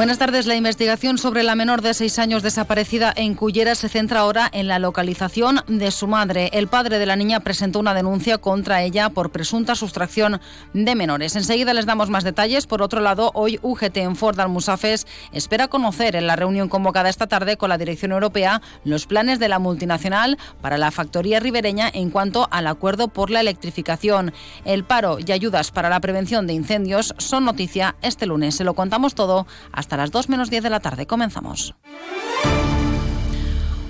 [0.00, 0.46] Buenas tardes.
[0.46, 4.66] La investigación sobre la menor de seis años desaparecida en Cullera se centra ahora en
[4.66, 6.48] la localización de su madre.
[6.54, 10.40] El padre de la niña presentó una denuncia contra ella por presunta sustracción
[10.72, 11.36] de menores.
[11.36, 12.66] Enseguida les damos más detalles.
[12.66, 17.26] Por otro lado, hoy UGT en Ford Almusafes espera conocer en la reunión convocada esta
[17.26, 22.08] tarde con la Dirección Europea los planes de la multinacional para la factoría ribereña en
[22.08, 24.32] cuanto al acuerdo por la electrificación.
[24.64, 28.54] El paro y ayudas para la prevención de incendios son noticia este lunes.
[28.54, 31.06] Se lo contamos todo hasta las 2 menos 10 de la tarde.
[31.06, 31.74] Comenzamos.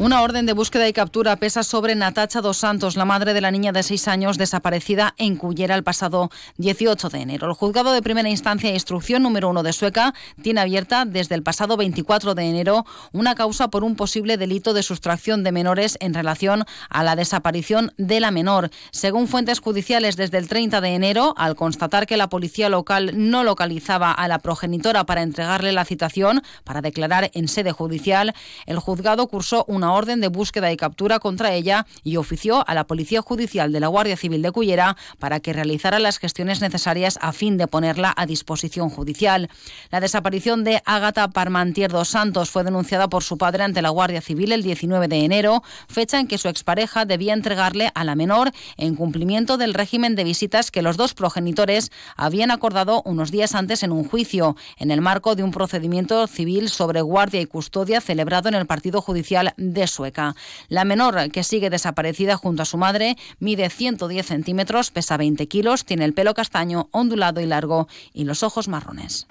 [0.00, 3.50] Una orden de búsqueda y captura pesa sobre Natacha dos Santos, la madre de la
[3.50, 7.48] niña de seis años desaparecida en Cullera el pasado 18 de enero.
[7.48, 11.42] El juzgado de primera instancia e instrucción número uno de Sueca tiene abierta desde el
[11.42, 16.14] pasado 24 de enero una causa por un posible delito de sustracción de menores en
[16.14, 18.70] relación a la desaparición de la menor.
[18.92, 23.42] Según fuentes judiciales, desde el 30 de enero, al constatar que la policía local no
[23.42, 28.32] localizaba a la progenitora para entregarle la citación para declarar en sede judicial,
[28.66, 32.86] el juzgado cursó una orden de búsqueda y captura contra ella y ofició a la
[32.86, 37.32] Policía Judicial de la Guardia Civil de Cullera para que realizara las gestiones necesarias a
[37.32, 39.48] fin de ponerla a disposición judicial.
[39.90, 44.20] La desaparición de Ágata Parmantier dos Santos fue denunciada por su padre ante la Guardia
[44.20, 48.50] Civil el 19 de enero, fecha en que su expareja debía entregarle a la menor
[48.76, 53.82] en cumplimiento del régimen de visitas que los dos progenitores habían acordado unos días antes
[53.82, 58.48] en un juicio, en el marco de un procedimiento civil sobre guardia y custodia celebrado
[58.48, 60.34] en el Partido Judicial de Sueca.
[60.68, 65.84] La menor, que sigue desaparecida junto a su madre, mide 110 centímetros, pesa 20 kilos,
[65.84, 69.26] tiene el pelo castaño, ondulado y largo y los ojos marrones.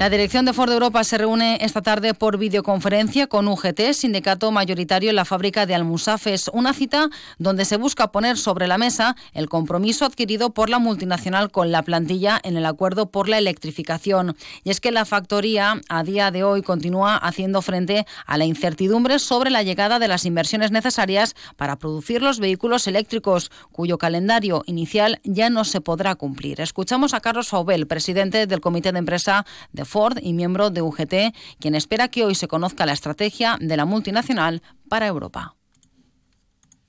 [0.00, 5.10] La dirección de Ford Europa se reúne esta tarde por videoconferencia con UGT, sindicato mayoritario
[5.10, 9.50] en la fábrica de Almusafes, una cita donde se busca poner sobre la mesa el
[9.50, 14.38] compromiso adquirido por la multinacional con la plantilla en el acuerdo por la electrificación.
[14.64, 19.18] Y es que la factoría a día de hoy continúa haciendo frente a la incertidumbre
[19.18, 25.20] sobre la llegada de las inversiones necesarias para producir los vehículos eléctricos, cuyo calendario inicial
[25.24, 26.62] ya no se podrá cumplir.
[26.62, 31.34] Escuchamos a Carlos Faubel, presidente del Comité de Empresa de Ford y miembro de UGT,
[31.58, 35.56] quien espera que hoy se conozca la estrategia de la multinacional para Europa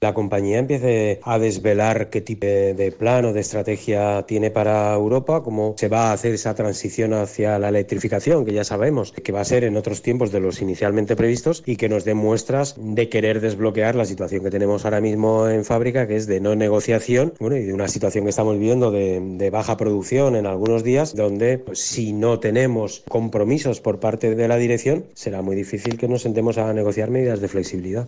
[0.04, 5.44] la compañía empiece a desvelar qué tipo de plan o de estrategia tiene para Europa,
[5.44, 9.42] cómo se va a hacer esa transición hacia la electrificación, que ya sabemos que va
[9.42, 13.10] a ser en otros tiempos de los inicialmente previstos y que nos dé muestras de
[13.10, 17.36] querer desbloquear la situación que tenemos ahora mismo en fábrica, que es de no negociación,
[17.40, 21.60] bueno, y de una situación que estamos viviendo de, baja producción en algunos días, donde
[21.60, 26.24] pues, si no tenemos compromisos por parte de la dirección, será muy difícil que nos
[26.24, 28.08] sentemos a negociar medidas de flexibilidad.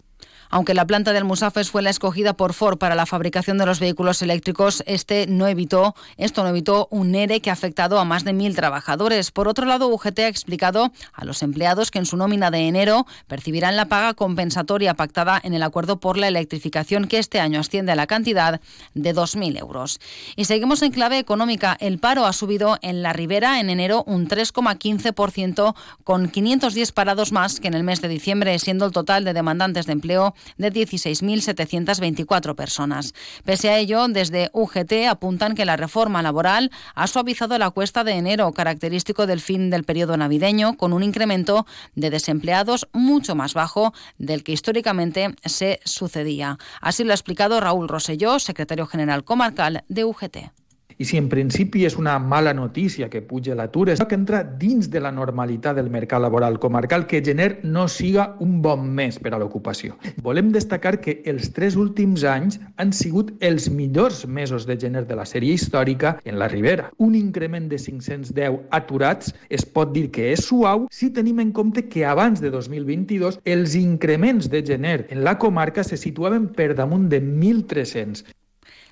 [0.53, 3.79] Aunque la planta del Musafes fue la escogida por Ford para la fabricación de los
[3.79, 8.23] vehículos eléctricos, este no evitó, esto no evitó un ERE que ha afectado a más
[8.23, 9.31] de mil trabajadores.
[9.31, 13.07] Por otro lado, UGT ha explicado a los empleados que en su nómina de enero
[13.25, 17.91] percibirán la paga compensatoria pactada en el acuerdo por la electrificación que este año asciende
[17.91, 18.61] a la cantidad
[18.93, 19.99] de 2.000 euros.
[20.35, 21.75] Y seguimos en clave económica.
[21.79, 27.59] El paro ha subido en la Ribera en enero un 3,15% con 510 parados más
[27.59, 32.55] que en el mes de diciembre, siendo el total de demandantes de empleo de 16.724
[32.55, 33.13] personas.
[33.45, 38.13] Pese a ello, desde UGT apuntan que la reforma laboral ha suavizado la cuesta de
[38.13, 41.65] enero, característico del fin del periodo navideño, con un incremento
[41.95, 46.57] de desempleados mucho más bajo del que históricamente se sucedía.
[46.81, 50.62] Así lo ha explicado Raúl Roselló, secretario general comarcal de UGT.
[50.97, 54.89] I si en principi és una mala notícia que puja l'atur, és que entra dins
[54.91, 59.33] de la normalitat del mercat laboral comarcal que gener no siga un bon mes per
[59.33, 59.97] a l'ocupació.
[60.23, 65.17] Volem destacar que els tres últims anys han sigut els millors mesos de gener de
[65.17, 66.91] la sèrie històrica en la Ribera.
[66.97, 71.87] Un increment de 510 aturats es pot dir que és suau si tenim en compte
[71.89, 77.09] que abans de 2022 els increments de gener en la comarca se situaven per damunt
[77.09, 78.23] de 1.300.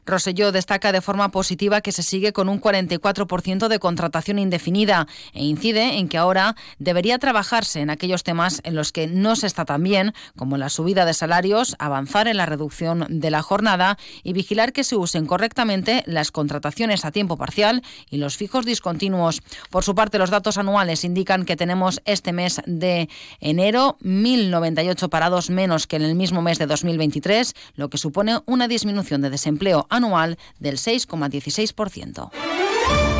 [0.06, 5.44] Roselló destaca de forma positiva que se sigue con un 44% de contratación indefinida e
[5.44, 9.65] incide en que ahora debería trabajarse en aquellos temas en los que no se está
[9.65, 14.33] tan bien, como la subida de salarios, avanzar en la reducción de la jornada y
[14.33, 19.42] vigilar que se usen correctamente las contrataciones a tiempo parcial y los fijos discontinuos.
[19.69, 23.09] Por su parte, los datos anuales indican que tenemos este mes de
[23.39, 28.68] enero 1.098 parados menos que en el mismo mes de 2023, lo que supone una
[28.68, 33.11] disminución de desempleo anual del 6,16%.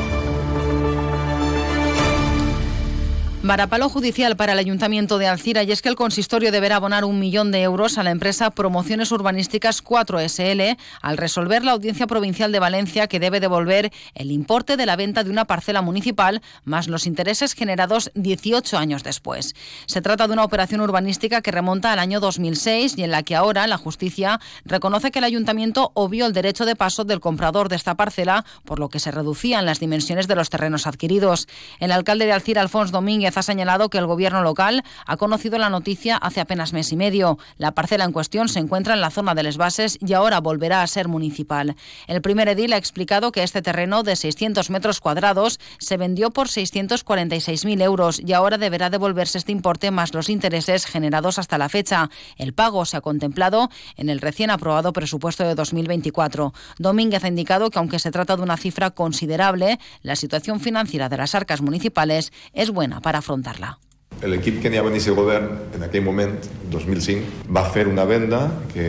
[3.44, 7.18] Varapalo judicial para el Ayuntamiento de Alcira y es que el consistorio deberá abonar un
[7.18, 12.60] millón de euros a la empresa Promociones Urbanísticas 4SL al resolver la Audiencia Provincial de
[12.60, 17.08] Valencia que debe devolver el importe de la venta de una parcela municipal más los
[17.08, 19.56] intereses generados 18 años después.
[19.88, 23.36] Se trata de una operación urbanística que remonta al año 2006 y en la que
[23.36, 27.78] ahora la justicia reconoce que el Ayuntamiento obvió el derecho de paso del comprador de
[27.78, 31.48] esta parcela, por lo que se reducían las dimensiones de los terrenos adquiridos.
[31.80, 35.70] El alcalde de Alcira, Alfonso Domínguez, ha señalado que el gobierno local ha conocido la
[35.70, 37.38] noticia hace apenas mes y medio.
[37.58, 40.82] La parcela en cuestión se encuentra en la zona de Les Bases y ahora volverá
[40.82, 41.76] a ser municipal.
[42.08, 46.48] El primer edil ha explicado que este terreno de 600 metros cuadrados se vendió por
[46.48, 52.10] 646.000 euros y ahora deberá devolverse este importe más los intereses generados hasta la fecha.
[52.38, 56.54] El pago se ha contemplado en el recién aprobado presupuesto de 2024.
[56.78, 61.18] Domínguez ha indicado que aunque se trata de una cifra considerable, la situación financiera de
[61.18, 63.78] las arcas municipales es buena para afrontar-la.
[64.22, 66.36] L'equip que n'hi ha venir a govern en aquell moment,
[66.70, 68.42] 2005, va fer una venda
[68.74, 68.86] que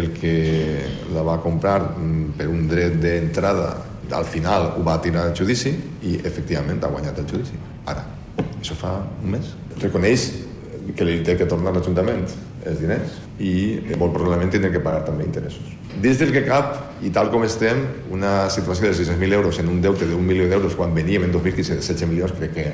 [0.00, 0.32] el que
[1.14, 3.68] la va comprar mm, per un dret d'entrada
[4.10, 5.72] al final ho va tirar al judici
[6.02, 7.58] i efectivament ha guanyat el judici.
[7.86, 8.04] Ara,
[8.60, 9.54] això fa un mes.
[9.82, 10.26] Reconeix
[10.96, 12.26] que li té que tornar a l'Ajuntament
[12.66, 13.54] els diners i
[13.98, 15.74] molt probablement tindrà que pagar també interessos.
[16.02, 17.82] Des del que cap, i tal com estem,
[18.14, 21.74] una situació de 600.000 euros en un deute d'un milió d'euros quan veníem en 2015
[21.74, 22.68] de 16 milions, crec que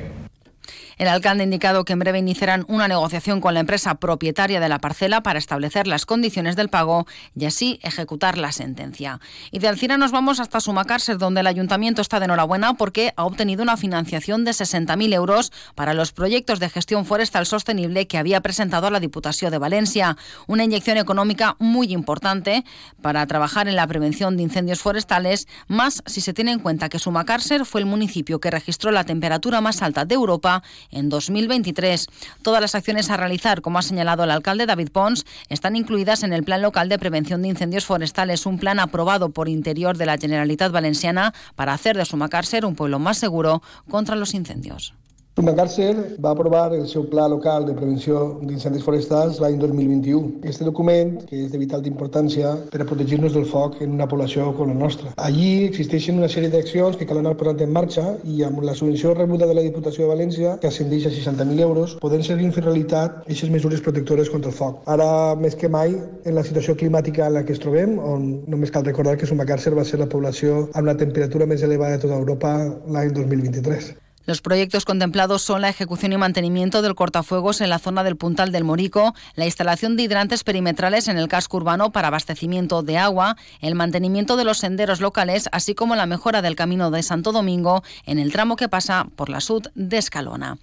[0.99, 4.69] El alcalde ha indicado que en breve iniciarán una negociación con la empresa propietaria de
[4.69, 7.07] la parcela para establecer las condiciones del pago
[7.37, 9.21] y así ejecutar la sentencia.
[9.51, 13.25] Y de Alcira nos vamos hasta Sumacárcer, donde el ayuntamiento está de enhorabuena porque ha
[13.25, 18.41] obtenido una financiación de 60.000 euros para los proyectos de gestión forestal sostenible que había
[18.41, 20.17] presentado a la Diputación de Valencia.
[20.47, 22.65] Una inyección económica muy importante
[23.01, 26.99] para trabajar en la prevención de incendios forestales, más si se tiene en cuenta que
[26.99, 32.09] Sumacárcer fue el municipio que registró la temperatura más alta de Europa en 2023.
[32.43, 36.33] Todas las acciones a realizar, como ha señalado el alcalde David Pons, están incluidas en
[36.33, 40.19] el Plan Local de Prevención de Incendios Forestales, un plan aprobado por Interior de la
[40.19, 44.95] Generalitat Valenciana para hacer de Sumacárcer un pueblo más seguro contra los incendios.
[45.33, 50.43] Sumacàrcer va aprovar el seu Pla Local de Prevenció d'Incendis Forestals l'any 2021.
[50.51, 54.51] Este document, que és de vital importància per a protegir-nos del foc en una població
[54.59, 55.15] com la nostra.
[55.29, 59.15] Allí existeixen una sèrie d'accions que cal anar posant en marxa i amb la subvenció
[59.17, 63.19] rebuda de la Diputació de València, que ascendeix a 60.000 euros, poden ser fer realitat
[63.25, 64.85] aquestes mesures protectores contra el foc.
[64.85, 65.09] Ara,
[65.41, 65.97] més que mai,
[66.29, 69.73] en la situació climàtica en la que es trobem, on només cal recordar que Sumacàrcer
[69.81, 72.57] va ser la població amb la temperatura més elevada de tota Europa
[72.87, 73.95] l'any 2023.
[74.25, 78.53] Los proyectos contemplados son la ejecución y mantenimiento del cortafuegos en la zona del Puntal
[78.53, 83.37] del Morico, la instalación de hidrantes perimetrales en el casco urbano para abastecimiento de agua,
[83.61, 87.83] el mantenimiento de los senderos locales, así como la mejora del camino de Santo Domingo
[88.07, 90.57] en el tramo que pasa por la sud de Escalona.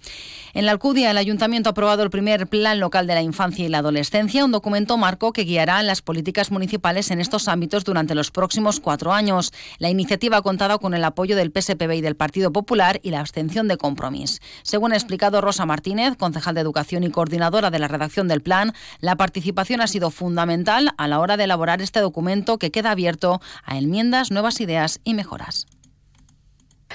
[0.54, 3.68] En la Alcudia, el Ayuntamiento ha aprobado el primer Plan Local de la Infancia y
[3.68, 8.30] la Adolescencia, un documento marco que guiará las políticas municipales en estos ámbitos durante los
[8.30, 9.52] próximos cuatro años.
[9.78, 13.20] La iniciativa ha contado con el apoyo del PSPB y del Partido Popular y la
[13.20, 14.40] abstención de Compromís.
[14.62, 18.72] Según ha explicado Rosa Martínez, concejal de Educación y coordinadora de la redacción del plan,
[19.00, 23.40] la participación ha sido fundamental a la hora de elaborar este documento que queda abierto
[23.64, 25.66] a enmiendas, nuevas ideas y mejoras.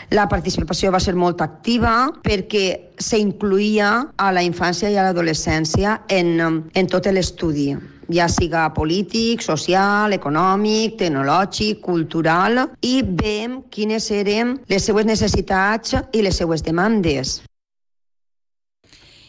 [0.10, 6.40] La participació va ser molt activa perquè s'incluïa a la infància i a l'adolescència en,
[6.72, 7.74] en tot l'estudi
[8.10, 16.24] ja siga polític, social, econòmic, tecnològic, cultural, i veiem quines eren les seues necessitats i
[16.26, 17.40] les seues demandes.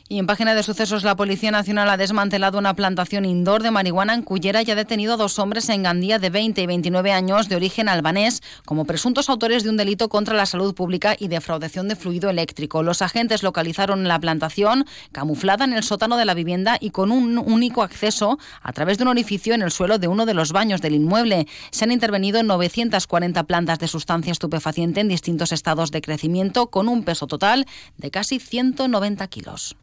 [0.08, 4.14] Y en página de sucesos, la Policía Nacional ha desmantelado una plantación indoor de marihuana
[4.14, 7.48] en Cullera y ha detenido a dos hombres en Gandía de 20 y 29 años
[7.48, 11.88] de origen albanés como presuntos autores de un delito contra la salud pública y defraudación
[11.88, 12.84] de fluido eléctrico.
[12.84, 17.36] Los agentes localizaron la plantación camuflada en el sótano de la vivienda y con un
[17.38, 20.82] único acceso a través de un orificio en el suelo de uno de los baños
[20.82, 21.48] del inmueble.
[21.72, 27.02] Se han intervenido 940 plantas de sustancia estupefaciente en distintos estados de crecimiento con un
[27.02, 29.75] peso total de casi 190 kilos.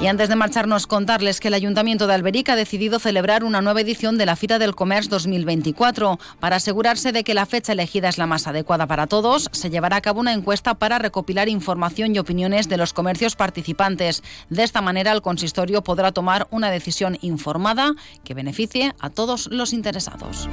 [0.00, 3.82] Y antes de marcharnos, contarles que el Ayuntamiento de Alberic ha decidido celebrar una nueva
[3.82, 6.18] edición de la Fira del Comercio 2024.
[6.38, 9.96] Para asegurarse de que la fecha elegida es la más adecuada para todos, se llevará
[9.96, 14.22] a cabo una encuesta para recopilar información y opiniones de los comercios participantes.
[14.48, 17.92] De esta manera, el consistorio podrá tomar una decisión informada
[18.24, 20.48] que beneficie a todos los interesados.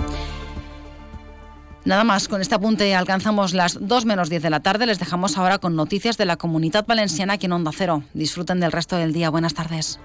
[1.87, 4.85] Nada más, con este apunte alcanzamos las 2 menos 10 de la tarde.
[4.85, 8.03] Les dejamos ahora con noticias de la comunidad valenciana aquí en Onda Cero.
[8.13, 9.29] Disfruten del resto del día.
[9.29, 9.97] Buenas tardes.